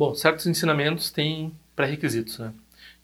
Bom, 0.00 0.14
certos 0.14 0.46
ensinamentos 0.46 1.10
têm 1.10 1.52
pré-requisitos, 1.76 2.38
né? 2.38 2.54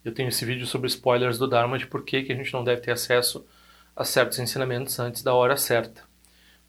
Eu 0.03 0.15
tenho 0.15 0.31
esse 0.31 0.47
vídeo 0.47 0.67
sobre 0.67 0.87
spoilers 0.87 1.37
do 1.37 1.47
Dharma 1.47 1.77
de 1.77 1.87
por 1.87 2.03
que, 2.03 2.17
a 2.17 2.35
gente 2.35 2.55
não 2.55 2.65
deve 2.65 2.81
ter 2.81 2.91
acesso 2.91 3.47
a 3.95 4.03
certos 4.03 4.39
ensinamentos 4.39 4.99
antes 4.99 5.23
da 5.23 5.35
hora 5.35 5.59
certa. 5.59 6.05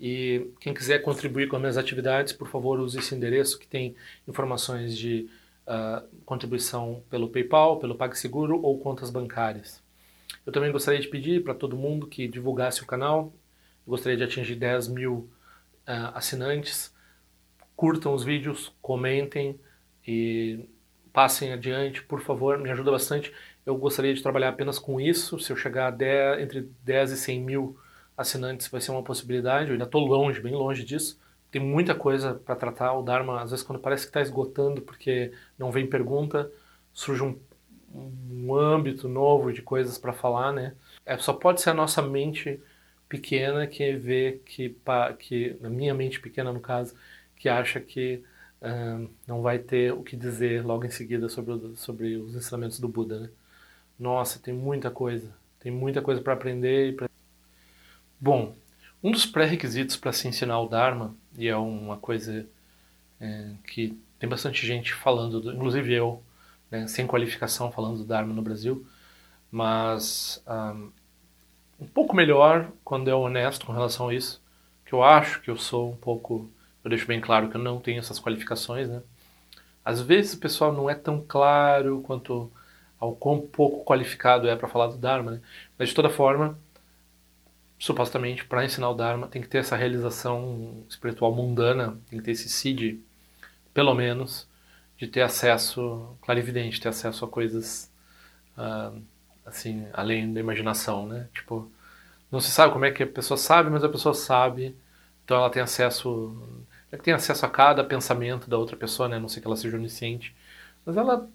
E 0.00 0.50
quem 0.58 0.72
quiser 0.72 1.00
contribuir 1.02 1.48
com 1.48 1.56
as 1.56 1.62
minhas 1.62 1.76
atividades, 1.76 2.32
por 2.32 2.48
favor, 2.48 2.80
use 2.80 2.98
esse 2.98 3.14
endereço 3.14 3.58
que 3.58 3.68
tem 3.68 3.94
informações 4.26 4.96
de 4.96 5.28
uh, 5.68 6.04
contribuição 6.24 7.02
pelo 7.10 7.28
PayPal, 7.28 7.78
pelo 7.78 7.94
PagSeguro 7.94 8.60
ou 8.60 8.78
contas 8.78 9.10
bancárias. 9.10 9.83
Eu 10.46 10.52
também 10.52 10.70
gostaria 10.70 11.00
de 11.00 11.08
pedir 11.08 11.42
para 11.42 11.54
todo 11.54 11.76
mundo 11.76 12.06
que 12.06 12.28
divulgasse 12.28 12.82
o 12.82 12.86
canal. 12.86 13.32
Eu 13.86 13.90
gostaria 13.90 14.16
de 14.16 14.24
atingir 14.24 14.56
10 14.56 14.88
mil 14.88 15.30
uh, 15.88 16.12
assinantes. 16.14 16.94
Curtam 17.74 18.14
os 18.14 18.22
vídeos, 18.22 18.72
comentem 18.80 19.58
e 20.06 20.68
passem 21.12 21.52
adiante, 21.52 22.02
por 22.02 22.20
favor, 22.20 22.58
me 22.58 22.70
ajuda 22.70 22.90
bastante. 22.90 23.32
Eu 23.64 23.76
gostaria 23.76 24.12
de 24.12 24.22
trabalhar 24.22 24.50
apenas 24.50 24.78
com 24.78 25.00
isso. 25.00 25.38
Se 25.38 25.50
eu 25.50 25.56
chegar 25.56 25.86
a 25.86 25.90
10, 25.90 26.42
entre 26.42 26.68
10 26.82 27.12
e 27.12 27.16
100 27.16 27.40
mil 27.40 27.78
assinantes, 28.16 28.68
vai 28.68 28.80
ser 28.80 28.90
uma 28.90 29.02
possibilidade. 29.02 29.68
Eu 29.68 29.72
ainda 29.72 29.84
estou 29.84 30.04
longe, 30.04 30.40
bem 30.40 30.54
longe 30.54 30.84
disso. 30.84 31.18
Tem 31.50 31.62
muita 31.62 31.94
coisa 31.94 32.34
para 32.34 32.56
tratar. 32.56 32.92
O 32.94 33.02
Dharma, 33.02 33.40
às 33.40 33.50
vezes, 33.50 33.64
quando 33.64 33.78
parece 33.78 34.04
que 34.04 34.10
está 34.10 34.20
esgotando 34.20 34.82
porque 34.82 35.32
não 35.58 35.70
vem 35.70 35.86
pergunta, 35.86 36.50
surge 36.92 37.22
um, 37.22 37.38
um 37.94 38.54
âmbito 38.54 39.08
novo 39.08 39.52
de 39.52 39.62
coisas 39.62 39.96
para 39.96 40.12
falar, 40.12 40.52
né? 40.52 40.74
É, 41.06 41.16
só 41.18 41.32
pode 41.32 41.60
ser 41.60 41.70
a 41.70 41.74
nossa 41.74 42.02
mente 42.02 42.60
pequena 43.08 43.66
que 43.66 43.92
vê 43.94 44.40
que, 44.44 44.76
que, 45.18 45.56
na 45.60 45.70
minha 45.70 45.94
mente 45.94 46.20
pequena 46.20 46.52
no 46.52 46.60
caso, 46.60 46.94
que 47.36 47.48
acha 47.48 47.80
que 47.80 48.22
não 49.26 49.42
vai 49.42 49.58
ter 49.58 49.92
o 49.92 50.02
que 50.02 50.16
dizer 50.16 50.64
logo 50.64 50.84
em 50.84 50.90
seguida 50.90 51.28
sobre, 51.28 51.76
sobre 51.76 52.16
os 52.16 52.34
ensinamentos 52.34 52.80
do 52.80 52.88
Buda, 52.88 53.20
né? 53.20 53.30
Nossa, 53.98 54.38
tem 54.38 54.54
muita 54.54 54.90
coisa, 54.90 55.30
tem 55.60 55.70
muita 55.70 56.00
coisa 56.00 56.20
para 56.20 56.32
aprender. 56.32 56.96
Pra... 56.96 57.08
Bom, 58.18 58.56
um 59.02 59.10
dos 59.10 59.26
pré-requisitos 59.26 59.96
para 59.96 60.12
se 60.12 60.26
ensinar 60.26 60.58
o 60.60 60.68
Dharma, 60.68 61.14
e 61.36 61.46
é 61.46 61.56
uma 61.56 61.98
coisa 61.98 62.46
é, 63.20 63.50
que 63.66 63.98
tem 64.18 64.28
bastante 64.28 64.66
gente 64.66 64.94
falando, 64.94 65.40
do, 65.40 65.52
inclusive 65.52 65.92
eu, 65.92 66.22
né, 66.74 66.86
sem 66.88 67.06
qualificação 67.06 67.70
falando 67.70 67.98
do 67.98 68.04
Dharma 68.04 68.34
no 68.34 68.42
Brasil, 68.42 68.84
mas 69.50 70.42
um, 70.48 70.90
um 71.80 71.86
pouco 71.86 72.16
melhor 72.16 72.68
quando 72.82 73.08
é 73.08 73.14
honesto 73.14 73.64
com 73.64 73.72
relação 73.72 74.08
a 74.08 74.14
isso, 74.14 74.42
que 74.84 74.92
eu 74.92 75.02
acho 75.02 75.40
que 75.40 75.50
eu 75.50 75.56
sou 75.56 75.92
um 75.92 75.96
pouco, 75.96 76.50
eu 76.82 76.90
deixo 76.90 77.06
bem 77.06 77.20
claro 77.20 77.48
que 77.48 77.56
eu 77.56 77.62
não 77.62 77.78
tenho 77.80 78.00
essas 78.00 78.18
qualificações, 78.18 78.88
né? 78.88 79.02
Às 79.84 80.00
vezes 80.00 80.34
o 80.34 80.38
pessoal 80.38 80.72
não 80.72 80.90
é 80.90 80.94
tão 80.94 81.24
claro 81.26 82.02
quanto 82.02 82.50
ao 82.98 83.14
quão 83.14 83.40
pouco 83.40 83.84
qualificado 83.84 84.48
é 84.48 84.56
para 84.56 84.66
falar 84.68 84.88
do 84.88 84.96
Dharma, 84.96 85.32
né? 85.32 85.40
mas 85.78 85.90
de 85.90 85.94
toda 85.94 86.08
forma, 86.08 86.58
supostamente 87.78 88.44
para 88.46 88.64
ensinar 88.64 88.88
o 88.90 88.94
Dharma 88.94 89.28
tem 89.28 89.42
que 89.42 89.48
ter 89.48 89.58
essa 89.58 89.76
realização 89.76 90.84
espiritual 90.88 91.34
mundana, 91.34 91.98
tem 92.08 92.18
que 92.18 92.24
ter 92.24 92.30
esse 92.32 92.48
seed, 92.48 92.98
pelo 93.74 93.94
menos, 93.94 94.48
de 94.96 95.08
ter 95.08 95.22
acesso, 95.22 96.16
clarividente, 96.22 96.80
ter 96.80 96.88
acesso 96.88 97.24
a 97.24 97.28
coisas 97.28 97.90
uh, 98.56 99.00
assim, 99.44 99.86
além 99.92 100.32
da 100.32 100.40
imaginação, 100.40 101.06
né? 101.06 101.28
Tipo, 101.34 101.70
não 102.30 102.40
se 102.40 102.50
sabe 102.50 102.72
como 102.72 102.84
é 102.84 102.90
que 102.90 103.02
a 103.02 103.06
pessoa 103.06 103.36
sabe, 103.36 103.70
mas 103.70 103.84
a 103.84 103.88
pessoa 103.88 104.14
sabe, 104.14 104.76
então 105.24 105.36
ela 105.36 105.50
tem 105.50 105.62
acesso, 105.62 106.36
é 106.90 106.96
que 106.96 107.02
tem 107.02 107.14
acesso 107.14 107.44
a 107.46 107.50
cada 107.50 107.84
pensamento 107.84 108.48
da 108.48 108.58
outra 108.58 108.76
pessoa, 108.76 109.08
né? 109.08 109.18
Não 109.18 109.28
sei 109.28 109.40
que 109.40 109.48
ela 109.48 109.56
seja 109.56 109.76
onisciente, 109.76 110.34
mas 110.84 110.96
ela 110.96 111.28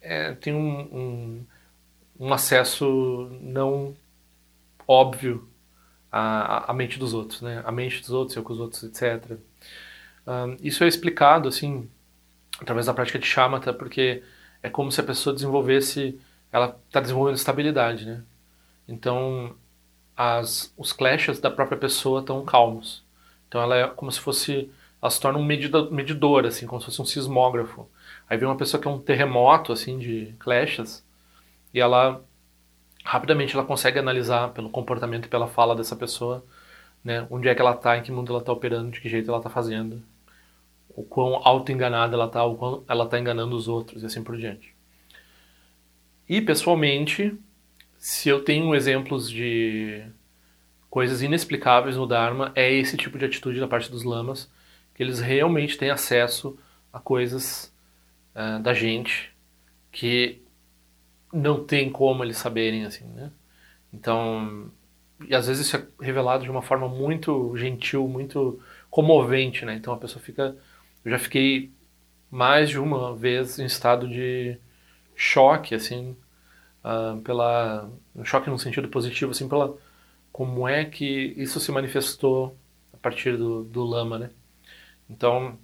é, 0.00 0.32
tem 0.34 0.54
um, 0.54 0.80
um, 0.80 1.46
um, 2.18 2.32
acesso 2.32 3.30
não 3.42 3.94
óbvio 4.86 5.48
à, 6.10 6.70
à 6.70 6.74
mente 6.74 6.98
dos 6.98 7.14
outros, 7.14 7.42
né? 7.42 7.62
A 7.64 7.72
mente 7.72 8.00
dos 8.00 8.10
outros, 8.10 8.36
eu 8.36 8.42
com 8.42 8.52
os 8.52 8.60
outros, 8.60 8.82
etc. 8.84 9.32
Um, 9.32 9.38
ah, 10.26 10.56
isso 10.62 10.84
é 10.84 10.88
explicado, 10.88 11.48
assim, 11.48 11.88
através 12.60 12.86
da 12.86 12.94
prática 12.94 13.18
de 13.18 13.26
shamatha, 13.26 13.72
porque 13.72 14.22
é 14.62 14.68
como 14.68 14.92
se 14.92 15.00
a 15.00 15.04
pessoa 15.04 15.34
desenvolvesse, 15.34 16.20
ela 16.52 16.78
está 16.86 17.00
desenvolvendo 17.00 17.36
estabilidade, 17.36 18.06
né? 18.06 18.22
Então, 18.86 19.54
as, 20.16 20.72
os 20.76 20.92
clashes 20.92 21.40
da 21.40 21.50
própria 21.50 21.78
pessoa 21.78 22.20
estão 22.20 22.44
calmos. 22.44 23.04
Então, 23.48 23.62
ela 23.62 23.76
é 23.76 23.86
como 23.88 24.10
se 24.12 24.20
fosse, 24.20 24.70
ela 25.00 25.10
se 25.10 25.20
torna 25.20 25.38
um 25.38 25.44
medidor, 25.44 25.90
medidor, 25.92 26.46
assim, 26.46 26.66
como 26.66 26.80
se 26.80 26.86
fosse 26.86 27.02
um 27.02 27.06
sismógrafo. 27.06 27.88
Aí 28.28 28.36
vem 28.36 28.48
uma 28.48 28.56
pessoa 28.56 28.80
que 28.80 28.86
é 28.88 28.90
um 28.90 28.98
terremoto, 28.98 29.72
assim, 29.72 29.98
de 29.98 30.34
clashes, 30.38 31.04
e 31.72 31.80
ela 31.80 32.22
rapidamente 33.04 33.54
ela 33.54 33.64
consegue 33.64 33.98
analisar 33.98 34.50
pelo 34.50 34.70
comportamento 34.70 35.26
e 35.26 35.28
pela 35.28 35.48
fala 35.48 35.74
dessa 35.74 35.96
pessoa, 35.96 36.44
né, 37.02 37.26
onde 37.30 37.48
é 37.48 37.54
que 37.54 37.60
ela 37.62 37.72
está, 37.72 37.96
em 37.96 38.02
que 38.02 38.12
mundo 38.12 38.30
ela 38.32 38.40
está 38.40 38.52
operando, 38.52 38.90
de 38.90 39.00
que 39.00 39.08
jeito 39.08 39.28
ela 39.30 39.38
está 39.38 39.50
fazendo, 39.50 40.02
o 41.00 41.04
quão 41.04 41.40
auto-enganada 41.42 42.14
ela 42.14 42.26
está, 42.26 42.44
o 42.44 42.56
quão 42.56 42.84
ela 42.86 43.04
está 43.04 43.18
enganando 43.18 43.56
os 43.56 43.68
outros 43.68 44.02
e 44.02 44.06
assim 44.06 44.22
por 44.22 44.36
diante. 44.36 44.74
E, 46.28 46.40
pessoalmente, 46.40 47.34
se 47.98 48.28
eu 48.28 48.44
tenho 48.44 48.74
exemplos 48.74 49.30
de 49.30 50.04
coisas 50.90 51.22
inexplicáveis 51.22 51.96
no 51.96 52.06
Dharma, 52.06 52.52
é 52.54 52.70
esse 52.70 52.96
tipo 52.96 53.18
de 53.18 53.24
atitude 53.24 53.58
da 53.58 53.66
parte 53.66 53.90
dos 53.90 54.04
lamas, 54.04 54.50
que 54.94 55.02
eles 55.02 55.20
realmente 55.20 55.78
têm 55.78 55.90
acesso 55.90 56.58
a 56.92 57.00
coisas 57.00 57.72
uh, 58.34 58.62
da 58.62 58.74
gente 58.74 59.32
que 59.90 60.42
não 61.32 61.64
tem 61.64 61.90
como 61.90 62.22
eles 62.22 62.36
saberem, 62.36 62.84
assim, 62.84 63.06
né? 63.06 63.32
Então, 63.92 64.70
e 65.26 65.34
às 65.34 65.46
vezes 65.46 65.66
isso 65.66 65.76
é 65.76 65.86
revelado 66.00 66.44
de 66.44 66.50
uma 66.50 66.62
forma 66.62 66.88
muito 66.88 67.56
gentil, 67.56 68.06
muito 68.06 68.60
comovente, 68.90 69.64
né? 69.64 69.74
Então 69.74 69.94
a 69.94 69.96
pessoa 69.96 70.22
fica 70.22 70.56
eu 71.04 71.10
já 71.10 71.18
fiquei 71.18 71.72
mais 72.30 72.70
de 72.70 72.78
uma 72.78 73.14
vez 73.16 73.58
em 73.58 73.64
estado 73.66 74.08
de 74.08 74.58
choque, 75.16 75.74
assim, 75.74 76.16
uh, 76.84 77.20
pela 77.22 77.90
um 78.14 78.24
choque 78.24 78.50
no 78.50 78.58
sentido 78.58 78.88
positivo, 78.88 79.32
assim, 79.32 79.48
pela 79.48 79.76
como 80.32 80.68
é 80.68 80.84
que 80.84 81.34
isso 81.36 81.60
se 81.60 81.72
manifestou 81.72 82.56
a 82.92 82.96
partir 82.96 83.36
do, 83.36 83.64
do 83.64 83.84
Lama, 83.84 84.18
né? 84.18 84.30
Então, 85.08 85.58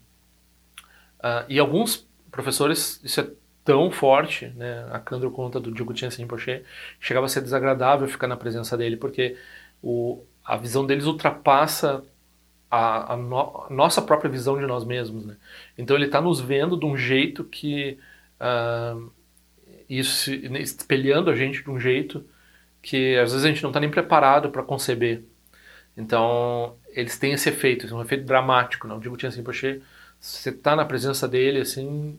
uh, 1.21 1.45
e 1.49 1.59
alguns 1.59 2.07
professores, 2.31 3.01
isso 3.05 3.21
é 3.21 3.31
tão 3.65 3.91
forte, 3.91 4.49
né? 4.57 4.87
A 4.93 4.99
Kandro 4.99 5.31
conta 5.31 5.59
do 5.61 5.73
Diogo 5.73 5.93
Rinpoche, 5.93 6.65
chegava 7.01 7.27
a 7.27 7.29
ser 7.29 7.43
desagradável 7.43 8.09
ficar 8.09 8.29
na 8.29 8.37
presença 8.37 8.77
dele, 8.77 8.97
porque 8.97 9.37
o, 9.83 10.23
a 10.45 10.57
visão 10.57 10.87
deles 10.87 11.07
ultrapassa 11.07 12.05
a, 12.71 13.15
a, 13.15 13.17
no, 13.17 13.39
a, 13.39 13.67
nossa 13.71 14.03
própria 14.03 14.31
visão 14.31 14.59
de 14.59 14.67
nós 14.67 14.85
mesmos, 14.85 15.25
né? 15.25 15.37
Então 15.77 15.97
ele 15.97 16.07
está 16.07 16.21
nos 16.21 16.41
vendo 16.41 16.79
de 16.79 16.87
um 16.87 16.97
jeito 16.97 17.45
que 17.45 17.99
uh, 18.41 19.11
isso 19.89 20.33
espelhando 20.33 21.31
a 21.31 21.37
gente 21.37 21.63
de 21.63 21.71
um 21.71 21.79
jeito 21.79 22.25
que 22.83 23.17
às 23.17 23.33
vezes 23.33 23.45
a 23.45 23.49
gente 23.49 23.63
não 23.63 23.71
está 23.71 23.81
nem 23.81 23.91
preparado 23.91 24.51
para 24.51 24.63
conceber. 24.63 25.25
Então 25.97 26.77
eles 26.89 27.19
têm 27.19 27.33
esse 27.33 27.49
efeito, 27.49 27.95
um 27.95 28.03
efeito 28.03 28.25
dramático. 28.25 28.87
Não 28.89 29.01
digo 29.01 29.17
assim, 29.27 29.43
poxa, 29.43 29.81
você 30.21 30.51
está 30.51 30.77
na 30.77 30.85
presença 30.85 31.29
dele 31.29 31.61
assim, 31.61 32.19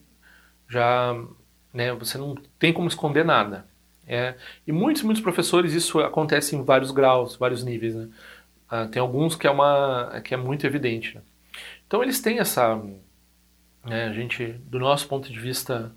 já, 0.70 1.16
né? 1.74 1.94
Você 1.94 2.18
não 2.18 2.36
tem 2.60 2.74
como 2.74 2.88
esconder 2.88 3.26
nada. 3.26 3.66
É, 4.10 4.36
e 4.66 4.72
muitos, 4.72 5.04
muitos 5.04 5.22
professores 5.22 5.74
isso 5.74 6.00
acontece 6.00 6.56
em 6.56 6.64
vários 6.64 6.92
graus, 6.92 7.36
vários 7.36 7.62
níveis, 7.64 7.94
né? 7.94 8.08
Ah, 8.70 8.88
tem 8.88 9.02
alguns 9.02 9.36
que 9.36 9.48
é 9.48 9.52
uma 9.52 10.22
que 10.24 10.34
é 10.34 10.38
muito 10.38 10.66
evidente. 10.66 11.16
Né? 11.16 11.22
Então 11.88 12.04
eles 12.04 12.22
têm 12.22 12.40
essa, 12.40 12.76
né, 13.86 14.06
a 14.06 14.14
gente, 14.14 14.46
do 14.66 14.80
nosso 14.80 15.08
ponto 15.08 15.32
de 15.32 15.40
vista 15.40 15.92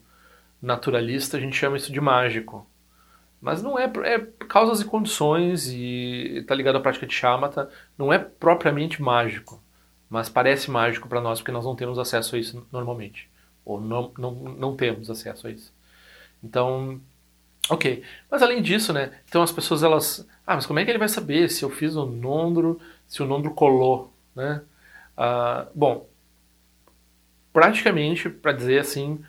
naturalista, 0.62 1.36
a 1.36 1.40
gente 1.40 1.56
chama 1.56 1.76
isso 1.76 1.92
de 1.92 2.00
mágico. 2.00 2.66
Mas 3.40 3.62
não 3.62 3.78
é, 3.78 3.84
é 4.04 4.18
causas 4.48 4.80
e 4.82 4.84
condições 4.84 5.68
e 5.68 6.38
está 6.40 6.54
ligado 6.54 6.76
à 6.76 6.80
prática 6.80 7.06
de 7.06 7.14
chamata, 7.14 7.70
não 7.96 8.12
é 8.12 8.18
propriamente 8.18 9.00
mágico, 9.02 9.62
mas 10.10 10.28
parece 10.28 10.70
mágico 10.70 11.08
para 11.08 11.20
nós 11.22 11.40
porque 11.40 11.52
nós 11.52 11.64
não 11.64 11.74
temos 11.74 11.98
acesso 11.98 12.36
a 12.36 12.38
isso 12.38 12.66
normalmente, 12.70 13.30
ou 13.64 13.80
não, 13.80 14.12
não, 14.18 14.32
não 14.32 14.76
temos 14.76 15.08
acesso 15.08 15.46
a 15.46 15.50
isso. 15.50 15.72
Então, 16.44 17.00
ok. 17.70 18.02
Mas 18.30 18.42
além 18.42 18.60
disso, 18.62 18.92
né, 18.92 19.12
então 19.28 19.42
as 19.42 19.52
pessoas 19.52 19.82
elas, 19.82 20.26
ah, 20.46 20.54
mas 20.56 20.66
como 20.66 20.78
é 20.78 20.84
que 20.84 20.90
ele 20.90 20.98
vai 20.98 21.08
saber 21.08 21.48
se 21.48 21.64
eu 21.64 21.70
fiz 21.70 21.96
o 21.96 22.04
nondro, 22.06 22.80
se 23.06 23.22
o 23.22 23.26
nondro 23.26 23.52
colou, 23.52 24.12
né? 24.34 24.62
Ah, 25.16 25.66
bom, 25.74 26.08
praticamente, 27.52 28.28
para 28.28 28.52
dizer 28.52 28.80
assim, 28.80 29.22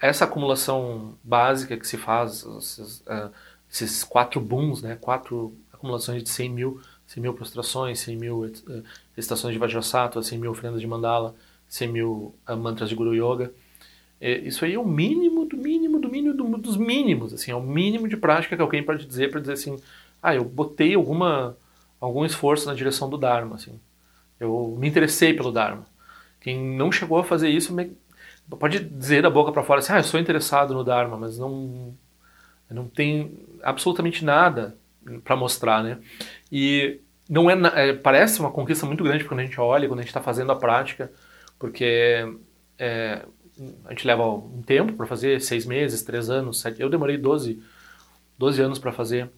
essa 0.00 0.24
acumulação 0.24 1.18
básica 1.22 1.76
que 1.76 1.86
se 1.86 1.96
faz, 1.96 2.44
esses, 2.58 3.00
uh, 3.00 3.30
esses 3.70 4.04
quatro 4.04 4.40
booms, 4.40 4.82
né, 4.82 4.96
quatro 5.00 5.56
acumulações 5.72 6.22
de 6.22 6.28
100 6.28 6.50
mil, 6.50 6.80
100 7.06 7.22
mil 7.22 7.34
prostrações, 7.34 8.00
100 8.00 8.16
mil 8.16 8.40
uh, 8.40 8.84
estações 9.16 9.52
de 9.52 9.58
Vajrasattva, 9.58 10.22
100 10.22 10.38
mil 10.38 10.50
ofrendas 10.50 10.80
de 10.80 10.86
mandala, 10.86 11.34
100 11.68 11.88
mil 11.88 12.34
uh, 12.48 12.56
mantras 12.56 12.88
de 12.88 12.94
Guru 12.94 13.14
Yoga. 13.14 13.52
É, 14.20 14.38
isso 14.38 14.64
aí 14.64 14.74
é 14.74 14.78
o 14.78 14.86
mínimo 14.86 15.45
do 16.32 16.56
dos 16.58 16.76
mínimos, 16.76 17.32
assim, 17.32 17.50
é 17.50 17.54
o 17.54 17.62
mínimo 17.62 18.08
de 18.08 18.16
prática 18.16 18.56
que 18.56 18.62
alguém 18.62 18.82
pode 18.82 19.06
dizer 19.06 19.30
para 19.30 19.40
dizer 19.40 19.54
assim, 19.54 19.76
ah, 20.22 20.34
eu 20.34 20.44
botei 20.44 20.94
alguma 20.94 21.56
algum 22.00 22.24
esforço 22.24 22.66
na 22.66 22.74
direção 22.74 23.08
do 23.08 23.18
Dharma, 23.18 23.56
assim. 23.56 23.80
Eu 24.38 24.76
me 24.78 24.88
interessei 24.88 25.32
pelo 25.34 25.50
Dharma. 25.50 25.86
Quem 26.40 26.76
não 26.76 26.92
chegou 26.92 27.18
a 27.18 27.24
fazer 27.24 27.48
isso 27.48 27.74
pode 28.58 28.80
dizer 28.80 29.22
da 29.22 29.30
boca 29.30 29.50
para 29.50 29.62
fora 29.62 29.80
assim, 29.80 29.92
ah, 29.92 29.98
eu 29.98 30.04
sou 30.04 30.20
interessado 30.20 30.74
no 30.74 30.84
Dharma, 30.84 31.16
mas 31.16 31.38
não 31.38 31.96
não 32.68 32.88
tem 32.88 33.38
absolutamente 33.62 34.24
nada 34.24 34.76
para 35.22 35.36
mostrar, 35.36 35.82
né? 35.84 35.98
E 36.50 37.00
não 37.28 37.50
é, 37.50 37.56
é, 37.74 37.92
parece 37.92 38.40
uma 38.40 38.50
conquista 38.50 38.86
muito 38.86 39.04
grande 39.04 39.24
quando 39.24 39.40
a 39.40 39.44
gente 39.44 39.60
olha, 39.60 39.88
quando 39.88 40.00
a 40.00 40.02
gente 40.02 40.10
está 40.10 40.20
fazendo 40.20 40.52
a 40.52 40.56
prática, 40.56 41.12
porque 41.58 42.26
é, 42.78 43.24
a 43.84 43.90
gente 43.90 44.06
leva 44.06 44.28
um 44.28 44.62
tempo 44.62 44.92
para 44.94 45.06
fazer, 45.06 45.40
seis 45.40 45.66
meses, 45.66 46.02
três 46.02 46.28
anos, 46.30 46.60
sete, 46.60 46.80
eu 46.80 46.90
demorei 46.90 47.16
12, 47.16 47.62
12 48.38 48.62
anos 48.62 48.78
para 48.78 48.92
fazer. 48.92 49.30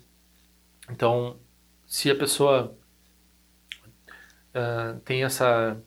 Então, 0.90 1.36
se 1.86 2.10
a 2.10 2.14
pessoa 2.14 2.74
uh, 4.54 4.98
tem 5.00 5.24
essa 5.24 5.80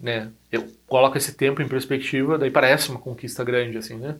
né, 0.00 0.30
eu 0.50 0.66
coloco 0.86 1.16
esse 1.16 1.34
tempo 1.34 1.60
em 1.60 1.68
perspectiva, 1.68 2.38
daí 2.38 2.50
parece 2.50 2.90
uma 2.90 3.00
conquista 3.00 3.44
grande, 3.44 3.78
assim, 3.78 3.96
né? 3.96 4.16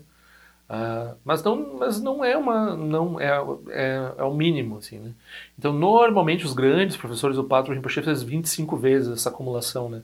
Uh, 0.69 1.17
mas 1.25 1.43
não, 1.43 1.79
mas 1.79 2.01
não 2.01 2.23
é 2.23 2.37
uma, 2.37 2.77
não 2.77 3.19
é, 3.19 3.31
é, 3.71 4.13
é 4.19 4.25
o 4.25 4.35
mínimo, 4.35 4.79
assim, 4.79 4.99
né? 4.99 5.13
Então, 5.59 5.73
normalmente 5.73 6.45
os 6.45 6.53
grandes 6.53 6.97
professores 6.97 7.37
do 7.37 7.45
Patro 7.45 7.73
Rinpoche 7.73 8.03
fazem 8.03 8.29
25 8.29 8.77
vezes 8.77 9.09
essa 9.09 9.31
acumulação, 9.31 9.89
né? 9.89 10.03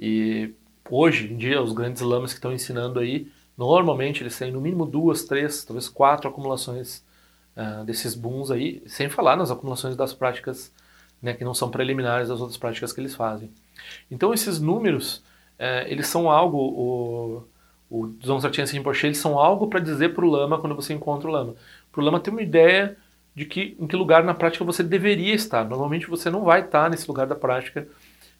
E 0.00 0.54
hoje 0.90 1.32
em 1.32 1.36
dia 1.36 1.62
os 1.62 1.72
grandes 1.72 2.02
lamas 2.02 2.32
que 2.32 2.38
estão 2.38 2.52
ensinando 2.52 3.00
aí, 3.00 3.28
normalmente 3.56 4.22
eles 4.22 4.38
têm 4.38 4.50
no 4.50 4.60
mínimo 4.60 4.86
duas, 4.86 5.24
três, 5.24 5.64
talvez 5.64 5.88
quatro 5.88 6.28
acumulações 6.28 7.02
uh, 7.56 7.84
desses 7.84 8.14
booms 8.14 8.50
aí, 8.50 8.82
sem 8.86 9.08
falar 9.08 9.36
nas 9.36 9.50
acumulações 9.50 9.96
das 9.96 10.12
práticas, 10.12 10.72
né, 11.22 11.32
que 11.32 11.44
não 11.44 11.54
são 11.54 11.70
preliminares 11.70 12.28
das 12.28 12.40
outras 12.40 12.58
práticas 12.58 12.92
que 12.92 13.00
eles 13.00 13.14
fazem. 13.14 13.50
Então 14.10 14.34
esses 14.34 14.60
números, 14.60 15.22
é, 15.58 15.90
eles 15.90 16.06
são 16.06 16.30
algo, 16.30 16.58
o, 16.58 17.44
o 17.90 18.06
Dzongzartian 18.20 18.64
Rinpoche, 18.64 19.06
eles 19.06 19.18
são 19.18 19.38
algo 19.38 19.68
para 19.68 19.80
dizer 19.80 20.14
para 20.14 20.24
o 20.24 20.30
lama 20.30 20.58
quando 20.58 20.76
você 20.76 20.92
encontra 20.92 21.28
o 21.28 21.32
lama. 21.32 21.54
Para 21.90 22.00
o 22.00 22.04
lama 22.04 22.20
ter 22.20 22.30
uma 22.30 22.42
ideia 22.42 22.96
de 23.34 23.44
que 23.44 23.76
em 23.80 23.86
que 23.86 23.96
lugar 23.96 24.22
na 24.22 24.34
prática 24.34 24.64
você 24.64 24.82
deveria 24.82 25.34
estar. 25.34 25.64
Normalmente 25.64 26.08
você 26.08 26.30
não 26.30 26.44
vai 26.44 26.60
estar 26.60 26.88
nesse 26.88 27.08
lugar 27.08 27.26
da 27.26 27.34
prática 27.34 27.86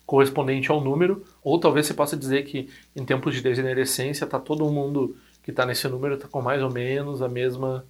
correspondente 0.07 0.71
ao 0.71 0.81
número, 0.81 1.25
ou 1.43 1.59
talvez 1.59 1.87
você 1.87 1.95
possa 1.95 2.17
dizer 2.17 2.45
que 2.45 2.69
em 2.95 3.05
tempos 3.05 3.35
de 3.35 3.41
degenerescência 3.41 4.25
está 4.25 4.39
todo 4.39 4.69
mundo 4.71 5.17
que 5.43 5.51
está 5.51 5.67
nesse 5.67 5.87
número 5.89 6.15
está 6.15 6.27
com 6.27 6.41
mais 6.41 6.63
ou 6.63 6.71
menos 6.71 7.21
a 7.21 7.29
mesma 7.29 7.85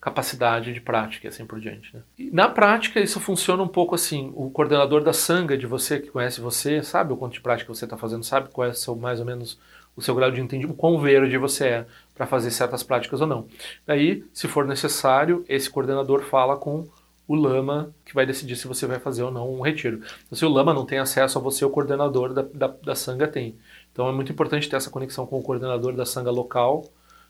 capacidade 0.00 0.72
de 0.72 0.80
prática 0.80 1.26
e 1.26 1.28
assim 1.28 1.44
por 1.44 1.58
diante. 1.58 1.94
Né? 1.94 2.02
Na 2.32 2.48
prática 2.48 3.00
isso 3.00 3.18
funciona 3.18 3.62
um 3.62 3.68
pouco 3.68 3.94
assim, 3.94 4.32
o 4.36 4.50
coordenador 4.50 5.02
da 5.02 5.12
sanga 5.12 5.56
de 5.56 5.66
você, 5.66 5.98
que 5.98 6.10
conhece 6.10 6.40
você, 6.40 6.82
sabe 6.82 7.12
o 7.12 7.16
quanto 7.16 7.34
de 7.34 7.40
prática 7.40 7.72
você 7.72 7.84
está 7.84 7.96
fazendo, 7.96 8.24
sabe 8.24 8.50
qual 8.50 8.68
é 8.68 8.72
seu, 8.72 8.94
mais 8.94 9.18
ou 9.20 9.26
menos 9.26 9.58
o 9.96 10.02
seu 10.02 10.14
grau 10.14 10.30
de 10.30 10.40
entendimento, 10.40 10.74
o 10.74 10.76
quão 10.76 11.00
verde 11.00 11.38
você 11.38 11.64
é 11.66 11.86
para 12.14 12.26
fazer 12.26 12.50
certas 12.50 12.82
práticas 12.82 13.20
ou 13.20 13.26
não. 13.26 13.46
Daí, 13.86 14.24
se 14.32 14.46
for 14.46 14.66
necessário, 14.66 15.44
esse 15.48 15.70
coordenador 15.70 16.22
fala 16.22 16.56
com 16.56 16.86
o 17.28 17.34
lama 17.34 17.94
que 18.04 18.14
vai 18.14 18.24
decidir 18.24 18.56
se 18.56 18.68
você 18.68 18.86
vai 18.86 18.98
fazer 18.98 19.22
ou 19.22 19.30
não 19.30 19.52
um 19.52 19.60
retiro. 19.60 20.00
Então, 20.24 20.38
se 20.38 20.44
o 20.44 20.48
lama 20.48 20.72
não 20.72 20.86
tem 20.86 20.98
acesso 20.98 21.38
a 21.38 21.40
você, 21.40 21.64
o 21.64 21.70
coordenador 21.70 22.32
da, 22.32 22.42
da, 22.42 22.68
da 22.68 22.94
sanga 22.94 23.26
tem. 23.26 23.56
Então 23.92 24.08
é 24.08 24.12
muito 24.12 24.30
importante 24.30 24.68
ter 24.68 24.76
essa 24.76 24.90
conexão 24.90 25.26
com 25.26 25.38
o 25.38 25.42
coordenador 25.42 25.94
da 25.94 26.04
sanga 26.06 26.30
local, 26.30 26.84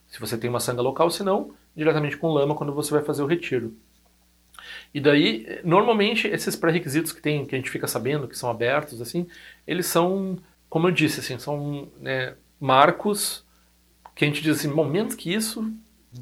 se 0.06 0.20
você 0.20 0.36
tem 0.36 0.50
uma 0.50 0.60
sanga 0.60 0.82
local, 0.82 1.10
se 1.10 1.22
não, 1.22 1.54
diretamente 1.74 2.16
com 2.16 2.32
lama 2.32 2.54
quando 2.54 2.72
você 2.72 2.90
vai 2.90 3.02
fazer 3.02 3.22
o 3.22 3.26
retiro. 3.26 3.74
E 4.92 5.00
daí, 5.00 5.60
normalmente, 5.64 6.26
esses 6.26 6.56
pré-requisitos 6.56 7.12
que 7.12 7.20
tem, 7.20 7.44
que 7.44 7.54
a 7.54 7.58
gente 7.58 7.70
fica 7.70 7.86
sabendo, 7.86 8.26
que 8.26 8.36
são 8.36 8.50
abertos, 8.50 9.00
assim, 9.00 9.26
eles 9.66 9.86
são, 9.86 10.38
como 10.68 10.88
eu 10.88 10.92
disse, 10.92 11.20
assim, 11.20 11.38
são 11.38 11.88
né, 12.00 12.34
marcos 12.58 13.44
que 14.14 14.24
a 14.24 14.28
gente 14.28 14.42
diz 14.42 14.58
assim, 14.58 14.74
bom, 14.74 14.88
menos 14.88 15.14
que 15.14 15.32
isso, 15.32 15.70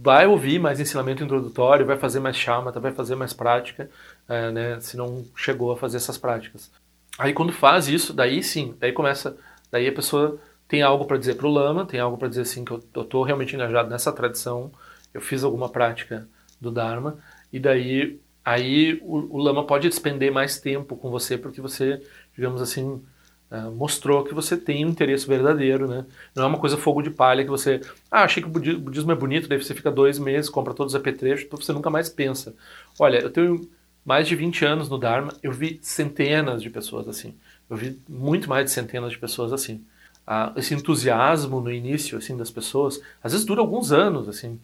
vai 0.00 0.26
ouvir 0.26 0.58
mais 0.58 0.80
ensinamento 0.80 1.22
introdutório, 1.22 1.86
vai 1.86 1.96
fazer 1.96 2.20
mais 2.20 2.36
chamata, 2.36 2.80
vai 2.80 2.92
fazer 2.92 3.14
mais 3.14 3.32
prática, 3.32 3.90
é, 4.28 4.50
né, 4.50 4.80
se 4.80 4.96
não 4.96 5.24
chegou 5.36 5.72
a 5.72 5.76
fazer 5.76 5.96
essas 5.96 6.18
práticas. 6.18 6.70
Aí 7.18 7.32
quando 7.32 7.52
faz 7.52 7.88
isso, 7.88 8.12
daí 8.12 8.42
sim, 8.42 8.74
daí 8.78 8.92
começa, 8.92 9.36
daí 9.70 9.86
a 9.88 9.92
pessoa 9.92 10.38
tem 10.66 10.82
algo 10.82 11.04
para 11.04 11.18
dizer 11.18 11.36
para 11.36 11.46
o 11.46 11.50
lama, 11.50 11.86
tem 11.86 12.00
algo 12.00 12.16
para 12.16 12.28
dizer 12.28 12.42
assim 12.42 12.64
que 12.64 12.72
eu 12.72 12.78
estou 12.78 13.22
realmente 13.22 13.54
engajado 13.54 13.88
nessa 13.88 14.12
tradição, 14.12 14.72
eu 15.12 15.20
fiz 15.20 15.44
alguma 15.44 15.68
prática 15.68 16.26
do 16.60 16.70
Dharma, 16.70 17.18
e 17.52 17.60
daí 17.60 18.18
aí 18.44 19.00
o, 19.02 19.36
o, 19.36 19.38
Lama 19.38 19.66
pode 19.66 19.88
despender 19.88 20.30
mais 20.30 20.60
tempo 20.60 20.96
com 20.96 21.10
você, 21.10 21.38
porque 21.38 21.60
você, 21.60 22.02
digamos 22.34 22.60
assim, 22.60 23.02
uh, 23.50 23.70
mostrou 23.72 24.24
que 24.24 24.34
você 24.34 24.56
tem 24.56 24.84
um 24.84 24.90
interesse 24.90 25.26
verdadeiro, 25.26 25.88
né? 25.88 26.04
Não 26.34 26.44
é 26.44 26.46
uma 26.46 26.58
coisa 26.58 26.76
fogo 26.76 27.02
de 27.02 27.10
palha 27.10 27.44
que 27.44 27.50
você, 27.50 27.80
ah, 28.10 28.24
achei 28.24 28.42
que 28.42 28.48
o 28.48 28.78
budismo 28.78 29.12
é 29.12 29.14
bonito, 29.14 29.48
daí 29.48 29.62
você 29.62 29.74
fica 29.74 29.90
dois 29.90 30.18
meses, 30.18 30.50
compra 30.50 30.74
todos 30.74 30.94
os 30.94 31.00
apetrechos, 31.00 31.46
então 31.46 31.60
você 31.60 31.72
nunca 31.72 31.90
mais 31.90 32.08
pensa. 32.08 32.54
Olha, 32.98 33.18
eu 33.18 33.30
tenho 33.30 33.68
mais 34.04 34.28
de 34.28 34.36
20 34.36 34.64
anos 34.64 34.88
no 34.88 34.98
Dharma, 34.98 35.34
eu 35.42 35.52
vi 35.52 35.78
centenas 35.82 36.62
de 36.62 36.70
pessoas 36.70 37.08
assim. 37.08 37.34
Eu 37.68 37.76
vi 37.76 37.98
muito 38.08 38.48
mais 38.48 38.66
de 38.66 38.70
centenas 38.70 39.12
de 39.12 39.18
pessoas 39.18 39.52
assim. 39.52 39.84
Ah, 40.26 40.52
esse 40.56 40.74
entusiasmo 40.74 41.60
no 41.60 41.72
início 41.72 42.18
assim 42.18 42.36
das 42.36 42.50
pessoas, 42.50 43.00
às 43.22 43.32
vezes 43.32 43.46
dura 43.46 43.60
alguns 43.60 43.92
anos 43.92 44.28
assim 44.28 44.58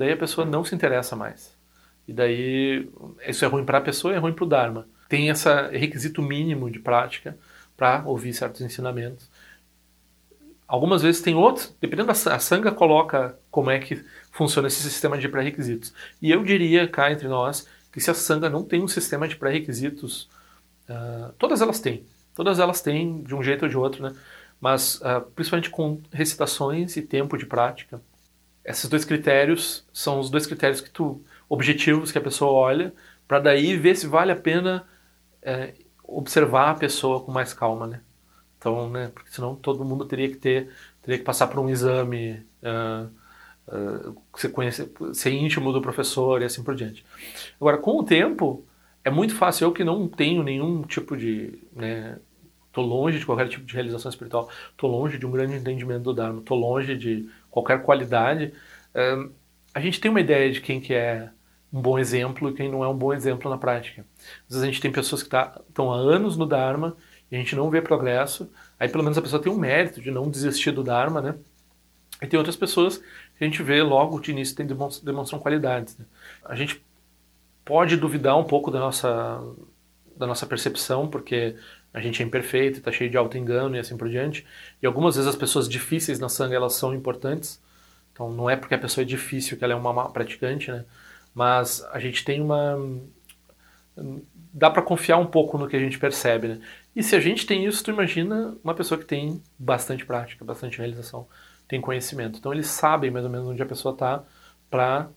daí 0.00 0.12
a 0.12 0.16
pessoa 0.16 0.46
não 0.46 0.64
se 0.64 0.74
interessa 0.74 1.14
mais. 1.14 1.54
E 2.08 2.12
daí 2.12 2.88
isso 3.28 3.44
é 3.44 3.48
ruim 3.48 3.64
para 3.66 3.78
a 3.78 3.82
pessoa 3.82 4.14
e 4.14 4.16
é 4.16 4.18
ruim 4.18 4.32
para 4.32 4.44
o 4.44 4.48
Dharma. 4.48 4.88
Tem 5.08 5.28
esse 5.28 5.48
requisito 5.72 6.22
mínimo 6.22 6.70
de 6.70 6.78
prática 6.78 7.36
para 7.80 8.02
ouvir 8.04 8.34
certos 8.34 8.60
ensinamentos. 8.60 9.30
Algumas 10.68 11.00
vezes 11.00 11.22
tem 11.22 11.34
outros, 11.34 11.74
dependendo 11.80 12.08
da 12.08 12.38
sanga 12.38 12.70
coloca 12.70 13.38
como 13.50 13.70
é 13.70 13.78
que 13.78 14.04
funciona 14.30 14.68
esse 14.68 14.82
sistema 14.82 15.16
de 15.16 15.26
pré-requisitos. 15.30 15.94
E 16.20 16.30
eu 16.30 16.44
diria 16.44 16.86
cá 16.86 17.10
entre 17.10 17.26
nós 17.26 17.66
que 17.90 17.98
se 17.98 18.10
a 18.10 18.14
Sangha 18.14 18.50
não 18.50 18.62
tem 18.62 18.82
um 18.82 18.86
sistema 18.86 19.26
de 19.26 19.34
pré-requisitos, 19.34 20.28
uh, 20.90 21.32
todas 21.38 21.62
elas 21.62 21.80
têm, 21.80 22.04
todas 22.34 22.58
elas 22.58 22.82
têm 22.82 23.22
de 23.22 23.34
um 23.34 23.42
jeito 23.42 23.62
ou 23.62 23.68
de 23.68 23.78
outro, 23.78 24.02
né? 24.02 24.14
Mas 24.60 24.96
uh, 24.96 25.22
principalmente 25.34 25.70
com 25.70 26.02
recitações 26.12 26.98
e 26.98 27.02
tempo 27.02 27.38
de 27.38 27.46
prática. 27.46 27.98
Esses 28.62 28.90
dois 28.90 29.06
critérios 29.06 29.86
são 29.90 30.20
os 30.20 30.28
dois 30.28 30.46
critérios 30.46 30.82
que 30.82 30.90
tu 30.90 31.24
objetivos 31.48 32.12
que 32.12 32.18
a 32.18 32.20
pessoa 32.20 32.52
olha 32.52 32.92
para 33.26 33.38
daí 33.38 33.74
ver 33.74 33.96
se 33.96 34.06
vale 34.06 34.30
a 34.32 34.36
pena 34.36 34.86
é, 35.42 35.72
observar 36.10 36.70
a 36.70 36.74
pessoa 36.74 37.20
com 37.20 37.32
mais 37.32 37.52
calma, 37.52 37.86
né? 37.86 38.00
Então, 38.58 38.90
né? 38.90 39.10
Porque 39.14 39.30
senão 39.30 39.54
todo 39.54 39.84
mundo 39.84 40.04
teria 40.04 40.28
que 40.28 40.36
ter, 40.36 40.70
teria 41.02 41.18
que 41.18 41.24
passar 41.24 41.46
por 41.46 41.60
um 41.60 41.70
exame. 41.70 42.44
Uh, 42.62 43.10
uh, 43.68 44.22
você 44.32 44.48
conhece, 44.48 44.90
ser 45.14 45.32
íntimo 45.32 45.72
do 45.72 45.80
professor 45.80 46.42
e 46.42 46.44
assim 46.44 46.62
por 46.62 46.74
diante. 46.74 47.04
Agora, 47.60 47.78
com 47.78 47.98
o 47.98 48.04
tempo, 48.04 48.64
é 49.04 49.10
muito 49.10 49.34
fácil. 49.34 49.66
Eu 49.66 49.72
que 49.72 49.84
não 49.84 50.08
tenho 50.08 50.42
nenhum 50.42 50.82
tipo 50.82 51.16
de. 51.16 51.62
Né, 51.74 52.18
tô 52.72 52.82
longe 52.82 53.18
de 53.18 53.26
qualquer 53.26 53.48
tipo 53.48 53.64
de 53.64 53.74
realização 53.74 54.10
espiritual, 54.10 54.48
tô 54.76 54.86
longe 54.86 55.18
de 55.18 55.26
um 55.26 55.30
grande 55.30 55.54
entendimento 55.56 56.04
do 56.04 56.14
Dharma, 56.14 56.42
tô 56.42 56.54
longe 56.54 56.96
de 56.96 57.28
qualquer 57.50 57.82
qualidade. 57.82 58.52
Uh, 58.94 59.32
a 59.72 59.80
gente 59.80 60.00
tem 60.00 60.10
uma 60.10 60.20
ideia 60.20 60.50
de 60.52 60.60
quem 60.60 60.80
que 60.80 60.94
é 60.94 61.30
um 61.72 61.80
bom 61.80 61.98
exemplo 61.98 62.48
e 62.48 62.54
quem 62.54 62.70
não 62.70 62.84
é 62.84 62.88
um 62.88 62.96
bom 62.96 63.12
exemplo 63.12 63.50
na 63.50 63.56
prática. 63.56 64.04
Às 64.48 64.54
vezes 64.54 64.62
a 64.62 64.66
gente 64.66 64.80
tem 64.80 64.90
pessoas 64.90 65.22
que 65.22 65.28
estão 65.28 65.62
tá, 65.72 65.82
há 65.82 65.96
anos 65.96 66.36
no 66.36 66.46
Dharma 66.46 66.96
e 67.30 67.36
a 67.36 67.38
gente 67.38 67.54
não 67.54 67.70
vê 67.70 67.80
progresso, 67.80 68.50
aí 68.78 68.88
pelo 68.88 69.04
menos 69.04 69.16
a 69.16 69.22
pessoa 69.22 69.40
tem 69.40 69.52
um 69.52 69.58
mérito 69.58 70.00
de 70.00 70.10
não 70.10 70.28
desistir 70.28 70.72
do 70.72 70.82
Dharma, 70.82 71.20
né? 71.20 71.34
E 72.20 72.26
tem 72.26 72.36
outras 72.36 72.56
pessoas 72.56 72.98
que 72.98 73.44
a 73.44 73.44
gente 73.44 73.62
vê 73.62 73.82
logo 73.82 74.20
de 74.20 74.30
início 74.30 74.54
tem 74.54 74.66
demonstram, 74.66 75.04
demonstram 75.04 75.38
qualidades. 75.38 75.96
Né? 75.96 76.04
A 76.44 76.54
gente 76.54 76.84
pode 77.64 77.96
duvidar 77.96 78.36
um 78.36 78.44
pouco 78.44 78.70
da 78.70 78.78
nossa, 78.78 79.40
da 80.16 80.26
nossa 80.26 80.44
percepção, 80.46 81.08
porque 81.08 81.56
a 81.94 82.00
gente 82.00 82.22
é 82.22 82.26
imperfeito, 82.26 82.78
está 82.78 82.92
cheio 82.92 83.10
de 83.10 83.16
auto-engano 83.16 83.76
e 83.76 83.78
assim 83.78 83.96
por 83.96 84.08
diante. 84.08 84.46
E 84.82 84.86
algumas 84.86 85.16
vezes 85.16 85.28
as 85.28 85.36
pessoas 85.36 85.68
difíceis 85.68 86.18
na 86.18 86.28
sangue 86.28 86.54
elas 86.54 86.74
são 86.74 86.94
importantes. 86.94 87.60
Então 88.12 88.30
não 88.30 88.50
é 88.50 88.56
porque 88.56 88.74
a 88.74 88.78
pessoa 88.78 89.02
é 89.02 89.06
difícil 89.06 89.56
que 89.56 89.64
ela 89.64 89.72
é 89.72 89.76
uma 89.76 90.10
praticante, 90.10 90.70
né? 90.70 90.84
Mas 91.34 91.84
a 91.92 91.98
gente 91.98 92.24
tem 92.24 92.40
uma 92.40 92.78
dá 94.52 94.70
para 94.70 94.82
confiar 94.82 95.18
um 95.18 95.26
pouco 95.26 95.56
no 95.58 95.68
que 95.68 95.76
a 95.76 95.80
gente 95.80 95.98
percebe, 95.98 96.48
né? 96.48 96.60
E 96.94 97.02
se 97.02 97.14
a 97.14 97.20
gente 97.20 97.46
tem 97.46 97.64
isso, 97.64 97.84
tu 97.84 97.90
imagina 97.90 98.56
uma 98.64 98.74
pessoa 98.74 98.98
que 98.98 99.04
tem 99.04 99.42
bastante 99.58 100.04
prática, 100.04 100.44
bastante 100.44 100.78
realização, 100.78 101.26
tem 101.68 101.80
conhecimento. 101.80 102.38
Então 102.38 102.52
eles 102.52 102.66
sabem 102.66 103.10
mais 103.10 103.24
ou 103.24 103.30
menos 103.30 103.48
onde 103.48 103.62
a 103.62 103.66
pessoa 103.66 103.92
está 103.92 104.24
para 104.68 105.08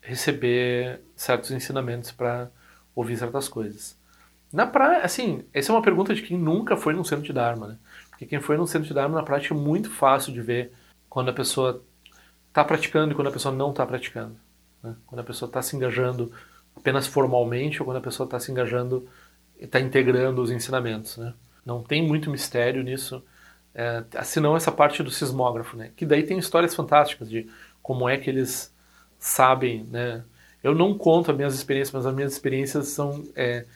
receber 0.00 1.00
certos 1.14 1.50
ensinamentos, 1.50 2.10
para 2.10 2.50
ouvir 2.94 3.16
certas 3.16 3.48
coisas. 3.48 3.98
Na 4.52 4.66
praia, 4.66 5.04
assim, 5.04 5.44
essa 5.52 5.70
é 5.70 5.74
uma 5.74 5.82
pergunta 5.82 6.14
de 6.14 6.22
quem 6.22 6.36
nunca 6.38 6.76
foi 6.76 6.92
num 6.94 7.04
centro 7.04 7.24
de 7.24 7.32
Dharma, 7.32 7.68
né? 7.68 7.78
Porque 8.08 8.26
quem 8.26 8.40
foi 8.40 8.56
num 8.56 8.66
centro 8.66 8.88
de 8.88 8.94
Dharma 8.94 9.16
na 9.16 9.22
prática 9.22 9.54
é 9.54 9.56
muito 9.56 9.90
fácil 9.90 10.32
de 10.32 10.40
ver 10.40 10.72
quando 11.08 11.28
a 11.28 11.34
pessoa 11.34 11.84
está 12.48 12.64
praticando 12.64 13.12
e 13.12 13.14
quando 13.14 13.28
a 13.28 13.32
pessoa 13.32 13.54
não 13.54 13.70
está 13.70 13.86
praticando. 13.86 14.36
Né? 14.82 14.94
Quando 15.06 15.20
a 15.20 15.24
pessoa 15.24 15.48
está 15.48 15.62
se 15.62 15.76
engajando 15.76 16.32
apenas 16.76 17.06
formalmente 17.06 17.80
ou 17.80 17.86
quando 17.86 17.98
a 17.98 18.02
pessoa 18.02 18.24
está 18.24 18.38
se 18.38 18.50
engajando 18.50 19.08
e 19.58 19.64
está 19.64 19.80
integrando 19.80 20.42
os 20.42 20.50
ensinamentos. 20.50 21.16
Né? 21.16 21.34
Não 21.64 21.82
tem 21.82 22.06
muito 22.06 22.30
mistério 22.30 22.82
nisso, 22.82 23.22
é, 23.74 24.04
senão 24.24 24.56
essa 24.56 24.72
parte 24.72 25.02
do 25.02 25.10
sismógrafo, 25.10 25.76
né? 25.76 25.90
que 25.96 26.06
daí 26.06 26.22
tem 26.22 26.38
histórias 26.38 26.74
fantásticas 26.74 27.28
de 27.28 27.48
como 27.82 28.08
é 28.08 28.16
que 28.16 28.30
eles 28.30 28.74
sabem. 29.18 29.84
Né? 29.84 30.24
Eu 30.62 30.74
não 30.74 30.96
conto 30.96 31.30
as 31.30 31.36
minhas 31.36 31.54
experiências, 31.54 31.94
mas 31.94 32.06
as 32.06 32.14
minhas 32.14 32.32
experiências 32.32 32.88
são, 32.88 33.26
é, 33.34 33.66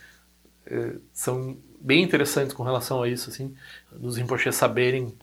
é, 0.66 0.96
são 1.12 1.56
bem 1.80 2.02
interessantes 2.02 2.54
com 2.54 2.62
relação 2.62 3.02
a 3.02 3.08
isso, 3.08 3.28
assim, 3.28 3.54
dos 3.92 4.16
Rinpoche 4.16 4.50
saberem 4.50 5.14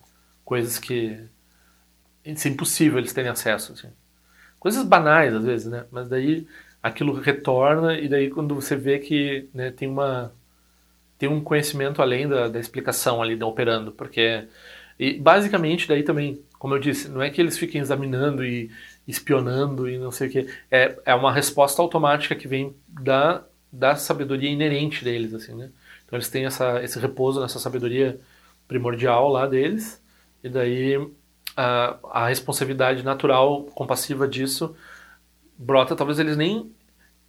coisas 0.46 0.78
que 0.78 1.20
é 2.24 2.48
impossível 2.48 3.00
eles 3.00 3.14
terem 3.14 3.32
acesso. 3.32 3.74
Assim. 3.74 3.90
Coisas 4.62 4.86
banais, 4.86 5.34
às 5.34 5.44
vezes, 5.44 5.66
né? 5.66 5.86
Mas 5.92 6.08
daí 6.08 6.46
aquilo 6.84 7.14
retorna 7.14 7.98
e 8.00 8.08
daí 8.08 8.30
quando 8.30 8.54
você 8.54 8.76
vê 8.76 9.00
que 9.00 9.50
né, 9.56 9.72
tem 9.72 9.88
uma 9.90 10.32
tem 11.18 11.28
um 11.28 11.42
conhecimento 11.42 12.00
além 12.00 12.28
da, 12.28 12.48
da 12.48 12.60
explicação 12.60 13.24
ali 13.24 13.36
da 13.36 13.48
operando, 13.48 13.92
porque 13.92 14.46
e 15.00 15.20
basicamente 15.20 15.88
daí 15.88 16.04
também, 16.04 16.44
como 16.60 16.76
eu 16.76 16.80
disse, 16.80 17.10
não 17.10 17.24
é 17.24 17.32
que 17.32 17.42
eles 17.42 17.58
fiquem 17.58 17.82
examinando 17.82 18.46
e 18.46 18.70
espionando 19.08 19.90
e 19.90 19.98
não 19.98 20.12
sei 20.12 20.28
o 20.28 20.32
que, 20.32 20.48
é, 20.70 20.96
é 21.06 21.16
uma 21.16 21.34
resposta 21.34 21.82
automática 21.82 22.36
que 22.36 22.48
vem 22.48 22.76
da, 22.88 23.44
da 23.72 23.96
sabedoria 23.96 24.50
inerente 24.50 25.04
deles, 25.04 25.34
assim, 25.34 25.56
né? 25.56 25.72
Então 26.06 26.18
eles 26.18 26.30
têm 26.30 26.46
essa, 26.46 26.84
esse 26.84 27.00
repouso 27.00 27.42
nessa 27.42 27.58
sabedoria 27.58 28.20
primordial 28.68 29.28
lá 29.28 29.48
deles 29.48 30.00
e 30.44 30.50
daí 30.50 31.00
a, 31.56 31.98
a 32.12 32.28
responsabilidade 32.28 33.04
natural, 33.04 33.64
compassiva 33.74 34.28
disso 34.28 34.76
brota, 35.62 35.96
talvez 35.96 36.18
eles 36.20 36.36
nem 36.36 36.72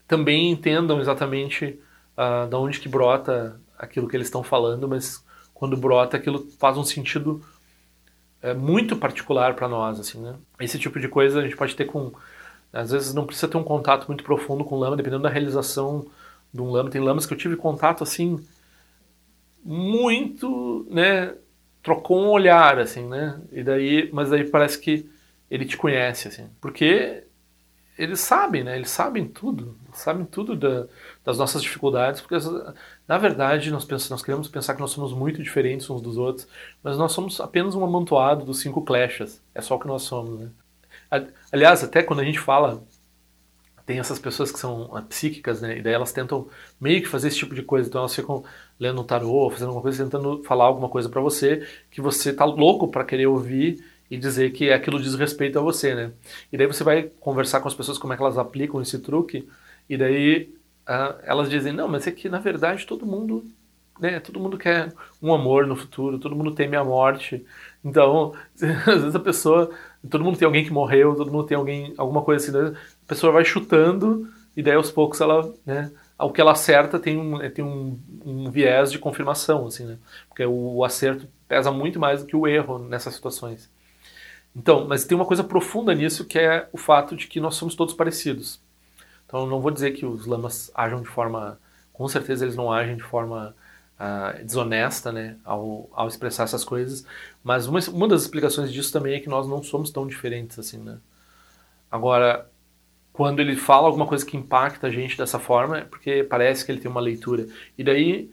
também 0.09 0.51
entendam 0.51 1.01
exatamente 1.01 1.79
uh, 2.17 2.49
de 2.49 2.57
onde 2.57 2.81
que 2.81 2.89
brota 2.89 3.61
aquilo 3.79 4.09
que 4.09 4.17
eles 4.17 4.29
estão 4.29 4.43
falando, 4.43 4.89
mas 4.89 5.23
quando 5.53 5.77
brota 5.77 6.17
aquilo 6.17 6.47
faz 6.59 6.79
um 6.79 6.85
sentido 6.85 7.43
é, 8.41 8.55
muito 8.55 8.97
particular 8.97 9.55
para 9.55 9.69
nós, 9.69 10.01
assim, 10.01 10.21
né? 10.21 10.35
Esse 10.59 10.79
tipo 10.79 10.99
de 10.99 11.09
coisa 11.09 11.41
a 11.41 11.43
gente 11.43 11.57
pode 11.57 11.77
ter 11.77 11.85
com, 11.85 12.13
às 12.73 12.91
vezes 12.91 13.15
não 13.15 13.27
precisa 13.27 13.49
ter 13.49 13.57
um 13.57 13.63
contato 13.63 14.07
muito 14.09 14.25
profundo 14.25 14.65
com 14.65 14.79
lama, 14.79 14.97
dependendo 14.97 15.23
da 15.23 15.29
realização 15.29 16.07
de 16.53 16.61
um 16.61 16.71
lama. 16.71 16.91
Tem 16.91 17.01
lamas 17.01 17.27
que 17.27 17.35
eu 17.35 17.39
tive 17.39 17.57
contato 17.57 18.03
assim 18.03 18.45
muito, 19.65 20.87
né, 20.91 21.35
trocou 21.83 22.21
um 22.21 22.29
olhar, 22.29 22.79
assim, 22.79 23.07
né? 23.09 23.41
E 23.51 23.63
daí, 23.63 24.11
mas 24.13 24.31
daí 24.31 24.49
parece 24.49 24.79
que 24.79 25.11
ele 25.51 25.65
te 25.65 25.77
conhece, 25.77 26.29
assim, 26.29 26.49
porque 26.61 27.25
eles 27.99 28.21
sabem, 28.21 28.65
né? 28.65 28.77
Eles 28.77 28.91
sabem 28.91 29.27
tudo, 29.27 29.79
sabem 29.93 30.25
tudo 30.25 30.57
da, 30.57 30.87
das 31.25 31.39
nossas 31.39 31.63
dificuldades, 31.63 32.21
porque 32.21 32.37
na 33.07 33.19
verdade 33.19 33.71
nós 33.71 33.85
pensamos, 33.85 34.11
nós 34.11 34.23
queremos 34.23 34.49
pensar 34.49 34.75
que 34.75 34.81
nós 34.81 34.91
somos 34.91 35.13
muito 35.13 35.43
diferentes 35.43 35.89
uns 35.91 36.01
dos 36.01 36.17
outros, 36.17 36.49
mas 36.83 36.97
nós 36.97 37.13
somos 37.13 37.41
apenas 37.41 37.75
um 37.75 37.85
amontoado 37.85 38.45
dos 38.45 38.61
cinco 38.61 38.83
kleshas. 38.83 39.43
É 39.55 39.61
só 39.61 39.77
o 39.77 39.81
que 39.81 39.87
nós 39.87 40.03
somos, 40.03 40.41
né? 40.41 40.51
Aliás, 41.53 41.85
até 41.85 42.03
quando 42.03 42.21
a 42.21 42.25
gente 42.25 42.39
fala 42.39 42.83
tem 43.85 43.99
essas 43.99 44.19
pessoas 44.19 44.53
que 44.53 44.59
são 44.59 44.89
psíquicas, 45.09 45.61
né? 45.61 45.79
E 45.79 45.83
daí 45.83 45.93
elas 45.93 46.13
tentam 46.13 46.49
meio 46.81 47.03
que 47.03 47.09
fazer 47.09 47.29
esse 47.29 47.39
tipo 47.39 47.55
de 47.55 47.63
coisa. 47.63 47.89
Então 47.89 48.01
elas 48.01 48.15
ficam 48.15 48.45
lendo 48.83 49.01
um 49.01 49.05
tarô, 49.05 49.49
fazendo 49.49 49.69
alguma 49.69 49.83
coisa, 49.83 50.03
tentando 50.03 50.43
falar 50.43 50.65
alguma 50.65 50.89
coisa 50.89 51.09
para 51.09 51.21
você 51.21 51.65
que 51.89 52.01
você 52.01 52.33
tá 52.33 52.45
louco 52.45 52.89
para 52.89 53.05
querer 53.05 53.29
ouvir 53.29 53.85
e 54.11 54.17
dizer 54.17 54.51
que 54.51 54.73
aquilo 54.73 55.01
diz 55.01 55.15
respeito 55.15 55.57
a 55.57 55.63
você, 55.63 55.95
né? 55.95 56.13
E 56.53 56.59
daí 56.59 56.67
você 56.67 56.83
vai 56.83 57.05
conversar 57.21 57.61
com 57.61 57.69
as 57.69 57.75
pessoas 57.75 57.97
como 57.97 58.13
é 58.13 58.17
que 58.17 58.23
elas 58.23 58.37
aplicam 58.37 58.83
esse 58.83 58.99
truque 58.99 59.49
e 59.89 59.97
daí 59.97 60.53
uh, 60.89 61.15
elas 61.23 61.49
dizem 61.49 61.73
não, 61.73 61.87
mas 61.87 62.09
é 62.09 62.11
que 62.11 62.29
na 62.29 62.41
verdade 62.41 62.85
todo 62.85 63.07
mundo, 63.07 63.47
né? 64.01 64.19
Todo 64.19 64.41
mundo 64.41 64.59
quer 64.59 64.93
um 65.23 65.33
amor 65.33 65.65
no 65.65 65.77
futuro, 65.77 66.19
todo 66.19 66.35
mundo 66.35 66.51
teme 66.51 66.75
a 66.75 66.83
morte. 66.83 67.47
Então 67.85 68.35
às 68.61 69.01
vezes 69.01 69.15
a 69.15 69.21
pessoa, 69.21 69.71
todo 70.11 70.25
mundo 70.25 70.37
tem 70.37 70.47
alguém 70.47 70.65
que 70.65 70.73
morreu, 70.73 71.15
todo 71.15 71.31
mundo 71.31 71.47
tem 71.47 71.57
alguém, 71.57 71.95
alguma 71.97 72.23
coisa 72.23 72.45
assim. 72.45 72.73
Né? 72.73 72.77
A 73.07 73.09
pessoa 73.09 73.33
vai 73.33 73.45
chutando 73.45 74.29
e 74.57 74.63
daí 74.63 74.75
aos 74.75 74.91
poucos 74.91 75.21
ela, 75.21 75.55
né? 75.65 75.93
O 76.25 76.33
que 76.33 76.41
ela 76.41 76.53
acerta 76.53 76.99
tem 76.99 77.17
um, 77.17 77.39
tem 77.51 77.65
um, 77.65 77.99
um, 78.25 78.51
viés 78.51 78.91
de 78.93 78.99
confirmação, 78.99 79.67
assim, 79.67 79.85
né? 79.85 79.99
Porque 80.29 80.45
o 80.45 80.85
acerto 80.85 81.29
pesa 81.49 81.71
muito 81.71 81.99
mais 82.01 82.21
do 82.21 82.27
que 82.27 82.37
o 82.37 82.47
erro 82.47 82.79
nessas 82.79 83.15
situações. 83.15 83.71
Então, 84.55 84.87
mas 84.87 85.05
tem 85.05 85.17
uma 85.17 85.25
coisa 85.25 85.43
profunda 85.43 85.95
nisso 85.95 86.25
que 86.27 86.39
é 86.39 86.69
o 86.73 86.79
fato 86.79 87.17
de 87.17 87.27
que 87.27 87.41
nós 87.41 87.55
somos 87.55 87.75
todos 87.75 87.95
parecidos. 87.95 88.61
Então, 89.27 89.47
não 89.47 89.61
vou 89.61 89.71
dizer 89.71 89.93
que 89.93 90.05
os 90.05 90.27
lamas 90.27 90.71
ajam 90.75 91.03
de 91.03 91.09
forma, 91.09 91.59
com 91.93 92.07
certeza 92.09 92.45
eles 92.45 92.57
não 92.57 92.71
agem 92.71 92.97
de 92.97 93.03
forma 93.03 93.55
uh, 93.99 94.45
desonesta, 94.45 95.11
né, 95.11 95.37
ao, 95.45 95.89
ao 95.93 96.09
expressar 96.09 96.45
essas 96.45 96.65
coisas. 96.65 97.07
Mas 97.43 97.67
uma, 97.67 97.81
uma 97.91 98.09
das 98.09 98.23
explicações 98.23 98.71
disso 98.73 98.93
também 98.93 99.15
é 99.15 99.21
que 99.21 99.29
nós 99.29 99.49
não 99.49 99.63
somos 99.63 99.91
tão 99.91 100.07
diferentes 100.07 100.59
assim, 100.59 100.79
né. 100.79 100.99
Agora, 101.91 102.51
quando 103.13 103.41
ele 103.41 103.57
fala 103.57 103.87
alguma 103.87 104.07
coisa 104.07 104.25
que 104.25 104.37
impacta 104.37 104.87
a 104.87 104.91
gente 104.91 105.19
dessa 105.19 105.39
forma, 105.39 105.79
é 105.79 105.85
porque 105.85 106.25
parece 106.25 106.65
que 106.65 106.73
ele 106.73 106.81
tem 106.81 106.91
uma 106.91 107.01
leitura. 107.01 107.47
E 107.77 107.85
daí 107.85 108.31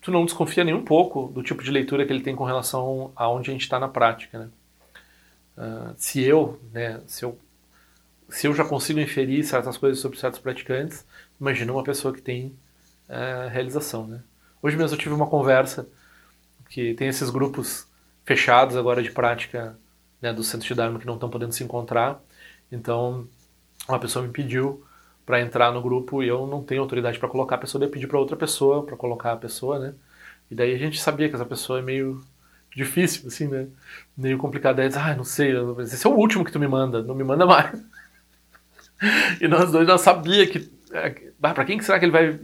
tu 0.00 0.10
não 0.10 0.24
desconfia 0.24 0.64
nem 0.64 0.74
um 0.74 0.84
pouco 0.84 1.28
do 1.28 1.42
tipo 1.42 1.62
de 1.62 1.70
leitura 1.70 2.04
que 2.04 2.12
ele 2.12 2.22
tem 2.22 2.34
com 2.34 2.44
relação 2.44 3.12
a 3.16 3.28
onde 3.28 3.50
a 3.50 3.52
gente 3.52 3.62
está 3.62 3.78
na 3.78 3.88
prática, 3.88 4.38
né? 4.38 4.50
Uh, 5.56 5.94
se 5.96 6.22
eu, 6.22 6.60
né, 6.72 7.02
se 7.06 7.24
eu, 7.24 7.38
se 8.28 8.46
eu 8.46 8.54
já 8.54 8.64
consigo 8.64 8.98
inferir 8.98 9.44
certas 9.44 9.76
coisas 9.76 9.98
sobre 10.00 10.18
certos 10.18 10.40
praticantes, 10.40 11.04
imagina 11.38 11.72
uma 11.72 11.82
pessoa 11.82 12.14
que 12.14 12.22
tem 12.22 12.56
uh, 13.08 13.48
realização, 13.50 14.06
né? 14.06 14.22
Hoje 14.62 14.76
mesmo 14.76 14.94
eu 14.94 14.98
tive 14.98 15.14
uma 15.14 15.26
conversa 15.26 15.88
que 16.68 16.94
tem 16.94 17.08
esses 17.08 17.30
grupos 17.30 17.86
fechados 18.24 18.76
agora 18.76 19.02
de 19.02 19.10
prática 19.10 19.78
né, 20.20 20.32
do 20.32 20.44
centro 20.44 20.66
de 20.66 20.74
Dharma 20.74 20.98
que 20.98 21.06
não 21.06 21.14
estão 21.14 21.28
podendo 21.28 21.52
se 21.52 21.64
encontrar, 21.64 22.22
então 22.70 23.26
uma 23.92 24.00
pessoa 24.00 24.24
me 24.24 24.32
pediu 24.32 24.84
para 25.24 25.40
entrar 25.40 25.72
no 25.72 25.80
grupo 25.82 26.22
e 26.22 26.28
eu 26.28 26.46
não 26.46 26.62
tenho 26.62 26.82
autoridade 26.82 27.18
para 27.18 27.28
colocar 27.28 27.56
a 27.56 27.58
pessoa, 27.58 27.80
daí 27.80 27.88
pedir 27.90 28.06
para 28.06 28.18
outra 28.18 28.36
pessoa 28.36 28.84
para 28.84 28.96
colocar 28.96 29.32
a 29.32 29.36
pessoa, 29.36 29.78
né? 29.78 29.94
E 30.50 30.54
daí 30.54 30.74
a 30.74 30.78
gente 30.78 31.00
sabia 31.00 31.28
que 31.28 31.34
essa 31.36 31.44
pessoa 31.46 31.78
é 31.78 31.82
meio 31.82 32.20
difícil, 32.74 33.28
assim, 33.28 33.46
né? 33.46 33.68
Meio 34.16 34.38
complicado. 34.38 34.80
Aí 34.80 34.88
diz, 34.88 34.96
ah, 34.96 35.14
não 35.14 35.24
sei, 35.24 35.52
esse 35.80 36.06
é 36.06 36.10
o 36.10 36.14
último 36.14 36.44
que 36.44 36.52
tu 36.52 36.58
me 36.58 36.66
manda, 36.68 37.02
não 37.02 37.14
me 37.14 37.24
manda 37.24 37.46
mais. 37.46 37.80
e 39.40 39.48
nós 39.48 39.70
dois 39.70 39.86
já 39.86 39.98
sabia 39.98 40.46
que, 40.46 40.70
ah, 40.92 41.54
para 41.54 41.64
quem 41.64 41.78
que 41.78 41.84
será 41.84 41.98
que 41.98 42.04
ele 42.04 42.12
vai 42.12 42.38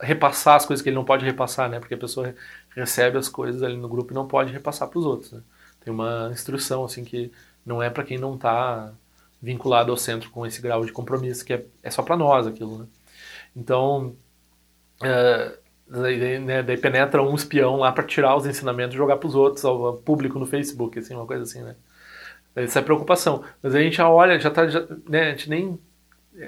repassar 0.00 0.56
as 0.56 0.66
coisas 0.66 0.82
que 0.82 0.88
ele 0.88 0.96
não 0.96 1.04
pode 1.04 1.24
repassar, 1.24 1.68
né? 1.68 1.80
Porque 1.80 1.94
a 1.94 1.98
pessoa 1.98 2.34
recebe 2.76 3.18
as 3.18 3.28
coisas 3.28 3.62
ali 3.62 3.76
no 3.76 3.88
grupo 3.88 4.12
e 4.12 4.14
não 4.14 4.26
pode 4.28 4.52
repassar 4.52 4.88
para 4.88 4.98
os 4.98 5.06
outros, 5.06 5.32
né? 5.32 5.40
Tem 5.80 5.92
uma 5.92 6.28
instrução, 6.32 6.84
assim, 6.84 7.04
que 7.04 7.32
não 7.64 7.82
é 7.82 7.90
para 7.90 8.04
quem 8.04 8.18
não 8.18 8.34
está 8.34 8.92
vinculado 9.40 9.90
ao 9.90 9.96
centro 9.96 10.30
com 10.30 10.44
esse 10.46 10.60
grau 10.60 10.84
de 10.84 10.92
compromisso, 10.92 11.44
que 11.44 11.52
é, 11.52 11.64
é 11.82 11.90
só 11.90 12.02
para 12.02 12.16
nós 12.16 12.46
aquilo, 12.46 12.78
né? 12.78 12.86
Então, 13.56 14.14
é, 15.02 15.58
daí, 15.88 16.38
né, 16.40 16.62
daí, 16.62 16.76
penetra 16.76 17.22
um 17.22 17.34
espião 17.34 17.76
lá 17.76 17.92
para 17.92 18.04
tirar 18.04 18.36
os 18.36 18.46
ensinamentos 18.46 18.94
e 18.94 18.98
jogar 18.98 19.16
para 19.16 19.28
os 19.28 19.34
outros, 19.34 19.64
ao 19.64 19.96
público 19.98 20.38
no 20.38 20.46
Facebook, 20.46 20.98
assim, 20.98 21.14
uma 21.14 21.26
coisa 21.26 21.44
assim, 21.44 21.62
né? 21.62 21.76
Essa 22.56 22.80
é 22.80 22.82
a 22.82 22.84
preocupação. 22.84 23.44
Mas 23.62 23.74
a 23.74 23.80
gente 23.80 23.96
já 23.96 24.10
olha, 24.10 24.38
já 24.40 24.50
tá, 24.50 24.66
já, 24.68 24.84
né, 25.08 25.28
a 25.28 25.30
gente 25.30 25.48
nem 25.48 25.78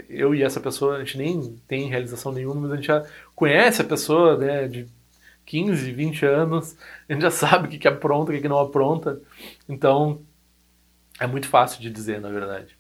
eu 0.09 0.35
e 0.35 0.43
essa 0.43 0.61
pessoa, 0.61 0.97
a 0.97 0.99
gente 1.01 1.19
nem 1.19 1.57
tem 1.67 1.89
realização 1.89 2.33
nenhuma, 2.33 2.61
mas 2.63 2.73
a 2.73 2.77
gente 2.77 2.87
já 2.87 3.05
conhece 3.35 3.83
a 3.83 3.85
pessoa, 3.85 4.37
né, 4.37 4.69
de 4.69 4.87
15, 5.47 5.93
20 5.93 6.27
anos, 6.27 6.77
a 7.09 7.13
gente 7.13 7.23
já 7.23 7.31
sabe 7.31 7.67
o 7.67 7.71
que, 7.71 7.79
que 7.79 7.89
apronta, 7.89 8.31
o 8.31 8.35
que, 8.35 8.41
que 8.41 8.49
não 8.49 8.59
apronta. 8.59 9.21
Então, 9.69 10.23
é 11.21 11.27
muito 11.27 11.49
fácil 11.49 11.81
de 11.81 11.91
dizer, 11.91 12.21
na 12.21 12.31
verdade. 12.31 12.80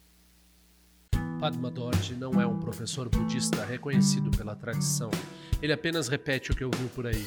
Padma 1.41 1.71
Dorje 1.71 2.15
não 2.15 2.39
é 2.39 2.47
um 2.47 2.61
professor 2.61 3.09
budista 3.09 3.65
reconhecido 3.65 4.31
pela 4.31 4.55
tradição. 4.55 5.11
Ele 5.63 5.73
apenas 5.73 6.07
repete 6.07 6.53
o 6.53 6.55
que 6.55 6.63
ouviu 6.63 6.87
por 6.91 7.07
aí. 7.07 7.27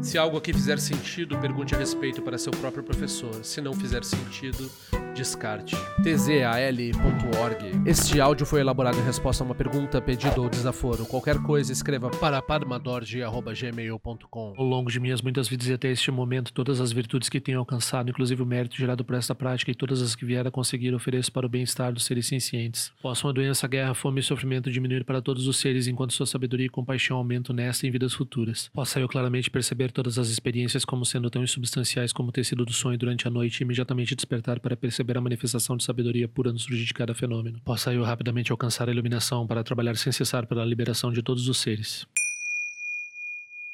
Se 0.00 0.16
algo 0.16 0.38
aqui 0.38 0.50
fizer 0.50 0.78
sentido, 0.78 1.38
pergunte 1.38 1.74
a 1.74 1.78
respeito 1.78 2.22
para 2.22 2.38
seu 2.38 2.50
próprio 2.52 2.82
professor. 2.82 3.44
Se 3.44 3.60
não 3.60 3.74
fizer 3.74 4.02
sentido, 4.04 4.70
descarte. 5.14 5.76
tzal.org. 6.02 7.82
Este 7.86 8.20
áudio 8.20 8.46
foi 8.46 8.60
elaborado 8.60 8.98
em 8.98 9.04
resposta 9.04 9.42
a 9.42 9.46
uma 9.46 9.54
pergunta, 9.54 10.00
pedido 10.00 10.42
ou 10.42 10.48
desaforo. 10.48 11.04
Qualquer 11.06 11.38
coisa, 11.42 11.72
escreva 11.72 12.10
para 12.10 12.40
padmadorje.gmail.com. 12.40 14.54
Ao 14.56 14.64
longo 14.64 14.90
de 14.90 15.00
minhas 15.00 15.20
muitas 15.20 15.48
vidas 15.48 15.68
e 15.68 15.72
até 15.72 15.90
este 15.90 16.10
momento, 16.10 16.52
todas 16.52 16.80
as 16.80 16.92
virtudes 16.92 17.28
que 17.28 17.40
tenho 17.40 17.58
alcançado, 17.58 18.10
inclusive 18.10 18.42
o 18.42 18.46
mérito 18.46 18.76
gerado 18.76 19.04
por 19.04 19.16
esta 19.16 19.34
prática 19.34 19.70
e 19.70 19.74
todas 19.74 20.00
as 20.00 20.14
que 20.14 20.24
vier 20.24 20.46
a 20.46 20.50
conseguir, 20.50 20.94
ofereço 20.94 21.32
para 21.32 21.46
o 21.46 21.48
bem-estar 21.48 21.92
dos 21.92 22.04
seres 22.04 22.26
cientes. 22.26 22.92
Possam 23.02 23.30
a 23.30 23.32
doença, 23.32 23.66
a 23.66 23.68
guerra, 23.68 23.90
a 23.90 23.94
fome 23.94 24.20
e 24.20 24.22
sofrimento 24.22 24.70
diminuir 24.70 25.04
para 25.04 25.20
todos 25.20 25.46
os 25.46 25.58
seres, 25.58 25.86
enquanto 25.86 26.12
sua 26.12 26.26
sabedoria 26.26 26.66
e 26.66 26.70
compaixão 26.70 27.16
aumentam 27.16 27.54
nesta 27.54 27.86
e 27.86 27.88
em 27.88 27.92
vidas 27.92 28.14
futuras. 28.14 28.70
Possa 28.72 29.00
eu 29.00 29.08
claramente 29.08 29.50
perceber 29.50 29.90
todas 29.90 30.18
as 30.18 30.28
experiências 30.28 30.84
como 30.84 31.04
sendo 31.04 31.30
tão 31.30 31.42
insubstanciais 31.42 32.12
como 32.12 32.28
o 32.28 32.32
tecido 32.32 32.64
do 32.64 32.72
sonho 32.72 32.96
durante 32.96 33.26
a 33.26 33.30
noite 33.30 33.60
e 33.60 33.64
imediatamente 33.64 34.14
despertar 34.14 34.60
para 34.60 34.76
perceber 34.76 34.99
perceber 35.00 35.18
a 35.18 35.20
manifestação 35.20 35.76
de 35.76 35.84
sabedoria 35.84 36.28
pura 36.28 36.52
no 36.52 36.58
surgir 36.58 36.84
de 36.84 36.94
cada 36.94 37.14
fenômeno. 37.14 37.60
Possa 37.64 37.92
eu 37.92 38.02
rapidamente 38.02 38.52
alcançar 38.52 38.88
a 38.88 38.92
iluminação 38.92 39.46
para 39.46 39.64
trabalhar 39.64 39.96
sem 39.96 40.12
cessar 40.12 40.46
pela 40.46 40.64
liberação 40.64 41.10
de 41.10 41.22
todos 41.22 41.48
os 41.48 41.58
seres. 41.58 42.06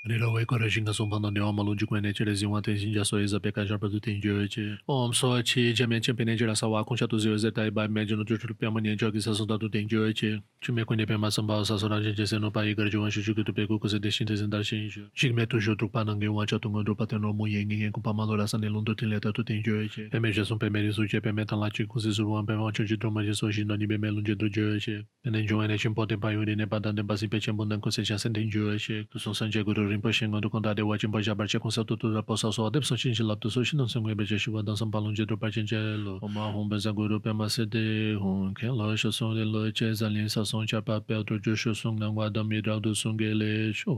Rila 0.06 0.28
wai 0.32 0.44
kora 0.44 0.70
shinga 0.70 0.92
songpa 0.94 1.18
na 1.20 1.30
niwa 1.30 1.52
malun 1.52 1.76
jikwa 1.76 2.00
ne 2.00 2.12
chere 2.12 2.32
zingwa 2.34 2.62
ten 2.62 2.78
shinja 2.78 3.04
so 3.04 3.18
eza 3.18 3.40
peka 3.40 3.66
jarpa 3.66 3.90
tu 3.90 3.98
ten 3.98 4.20
jiyo 4.20 4.48
che. 4.48 4.78
Om 4.86 5.12
so 5.12 5.42
chi 5.42 5.72
jamian 5.72 6.00
chen 6.00 6.14
pene 6.14 6.36
jira 6.38 6.56
sa 6.56 6.68
wakun 6.68 6.96
cha 6.96 7.08
tu 7.08 7.18
ziyo 7.18 7.36
ze 7.36 7.50
tai 7.50 7.70
bai 7.70 7.88
me 7.88 8.06
jino 8.06 8.22
chuchul 8.22 8.54
piyama 8.54 8.80
nian 8.80 8.96
jio 8.96 9.10
ki 9.10 9.20
sa 9.20 9.32
songta 9.34 9.58
tu 9.58 9.68
ten 9.68 9.88
jiyo 9.88 10.14
che. 10.14 10.38
Chume 10.62 10.84
kwenye 10.84 11.06
piyama 11.06 11.28
samba 11.32 11.64
sa 11.64 11.76
so 11.76 11.88
ranjen 11.88 12.14
che 12.14 12.24
se 12.24 12.38
no 12.38 12.52
pa 12.52 12.62
yi 12.62 12.76
gar 12.76 12.86
jiwan 12.88 13.10
shishu 13.10 13.34
kutu 13.34 13.52
peku 13.52 13.80
kuse 13.80 13.98
de 14.00 14.08
shin 14.08 14.28
te 14.28 14.34
zindar 14.34 14.62
shin 14.62 14.88
jiyo. 14.88 15.10
Shik 15.12 15.34
me 15.34 15.44
tu 15.44 15.58
shio 15.58 15.74
drukpa 15.74 16.06
nange 16.06 16.28
wan 16.28 16.46
cha 16.46 16.58
tungo 16.58 16.84
drukpa 16.84 17.08
ten 17.08 17.20
romu 17.20 17.50
yen 17.50 17.66
ngen 17.66 17.90
kumpa 17.90 18.14
malo 18.14 18.36
la 18.36 18.46
sa 18.46 18.58
nilun 18.58 18.86
tu 18.86 18.94
ten 18.94 19.10
leta 19.10 19.32
tu 19.32 19.42
ten 19.42 19.60
jiyo 19.60 19.90
che. 19.90 20.08
Peme 20.08 20.30
je 20.32 20.44
son 20.44 20.56
peme 20.56 20.86
risu 20.86 21.08
che 21.10 21.20
peme 21.20 21.44
tan 21.44 21.58
la 21.58 21.68
chi 21.68 21.82
kuse 21.84 22.14
surwan 22.14 22.46
peme 22.46 22.62
wan 22.62 22.72
chon 22.72 22.86
chi 22.86 22.94
droma 22.94 23.24
je 23.26 23.34
so 23.34 23.50
shin 23.50 23.66
nani 23.66 23.88
peme 23.88 24.06
lun 24.14 24.22
je 24.22 24.36
dru 24.36 24.48
jiyo 24.48 24.78
che. 24.78 25.02
Pene 25.24 25.42
jiwan 25.42 25.68
e 25.74 25.76
chen 25.76 25.94
po 25.94 26.06
ten 26.06 26.20
pa 26.20 26.30
yu 26.30 26.44
ne 26.46 26.66
pa 26.66 26.78
dan 26.78 26.94
ten 26.94 27.04
pa 27.04 27.16
si 27.16 27.26
pe 27.26 27.40
chen 27.40 27.56
bundan 27.56 27.80
kuse 27.80 28.06
cha 28.06 28.16
sen 28.16 28.32
ten 28.32 28.48
jiyo 28.48 28.78
che. 28.78 29.02
Tu 29.10 29.18
son 29.18 29.34
san 29.34 29.50
je 29.50 29.64
guru 29.64 29.95
rinpoche 29.96 30.28
ngon 30.28 30.40
du 30.40 30.50
konda 30.50 30.74
dewa 30.74 30.98
chenpa 30.98 31.24
xa 31.24 31.34
barche 31.34 31.58
kongsa 31.58 31.84
tu 31.88 31.96
tu 31.96 32.12
rapa 32.12 32.36
sa 32.36 32.52
so 32.52 32.68
adep 32.68 32.84
san 32.84 32.98
chinchi 32.98 33.24
lap 33.24 33.40
tu 33.40 33.48
so 33.50 33.64
shinan 33.64 33.88
san 33.88 34.02
ngwe 34.02 34.14
beche 34.14 34.36
shiwa 34.36 34.62
dan 34.64 34.76
san 34.76 34.90
palung 34.90 35.16
je 35.16 35.24
dro 35.24 35.36
pa 35.36 35.48
chenche 35.48 35.80
lo 36.04 36.18
oma 36.22 36.52
hong 36.52 36.68
benza 36.68 36.92
gui 36.92 37.08
ru 37.08 37.18
pema 37.20 37.48
se 37.48 37.64
de 37.64 38.14
hong 38.20 38.54
ken 38.54 38.76
lo 38.76 38.92
sho 38.96 39.10
song 39.10 39.34
de 39.34 39.44
lo 39.44 39.70
che 39.72 39.92
zan 39.94 40.12
lin 40.12 40.28
sa 40.28 40.44
song 40.44 40.66
cha 40.66 40.80
pa 40.80 41.00
pe 41.00 41.14
otro 41.16 41.38
jo 41.40 41.54
sho 41.56 41.72
song 41.72 41.98
nang 41.98 42.14
wa 42.14 42.28
dam 42.28 42.52
ye 42.52 42.60
draw 42.60 42.78
du 42.78 42.94
song 42.94 43.16
ge 43.16 43.32
le 43.32 43.72
sho 43.72 43.92